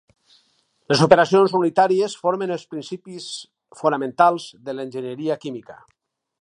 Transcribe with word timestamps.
Les 0.93 1.03
operacions 1.05 1.53
unitàries 1.59 2.15
formen 2.23 2.55
els 2.57 2.65
principis 2.73 3.29
fonamentals 3.83 4.51
de 4.71 4.79
l'enginyeria 4.79 5.41
química. 5.47 5.81